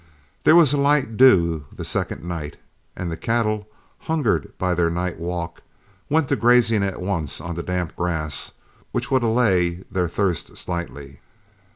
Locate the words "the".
1.71-1.85, 3.11-3.15, 7.53-7.61